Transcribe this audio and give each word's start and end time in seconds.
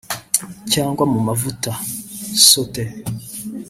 cg 0.71 0.97
mu 1.13 1.19
mavuta 1.27 1.71
(saut 2.47 2.75
ée) 2.83 2.89